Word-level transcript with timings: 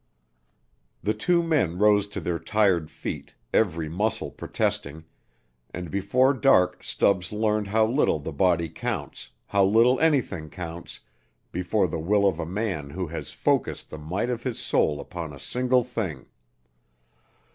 The 1.03 1.13
two 1.13 1.43
men 1.43 1.77
rose 1.77 2.07
to 2.07 2.19
their 2.19 2.39
tired 2.39 2.89
feet, 2.89 3.35
every 3.53 3.87
muscle 3.87 4.31
protesting, 4.31 5.05
and 5.75 5.91
before 5.91 6.33
dark 6.33 6.81
Stubbs 6.83 7.31
learned 7.31 7.67
how 7.67 7.85
little 7.85 8.17
the 8.17 8.31
body 8.31 8.67
counts, 8.67 9.29
how 9.45 9.63
little 9.63 9.99
anything 9.99 10.49
counts, 10.49 11.01
before 11.51 11.87
the 11.87 11.99
will 11.99 12.25
of 12.27 12.39
a 12.39 12.47
man 12.47 12.89
who 12.89 13.05
has 13.09 13.31
focused 13.31 13.91
the 13.91 13.99
might 13.99 14.31
of 14.31 14.41
his 14.41 14.57
soul 14.57 14.99
upon 14.99 15.33
a 15.33 15.39
single 15.39 15.83
thing. 15.83 16.25